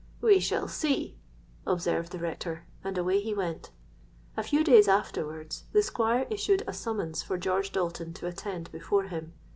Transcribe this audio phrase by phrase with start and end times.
[0.19, 1.19] '—'We shall see,'
[1.67, 3.69] observed the Rector; and away he went.
[4.35, 9.03] A few days afterwards the Squire issued a summons for George Dalton to attend before
[9.03, 9.33] him.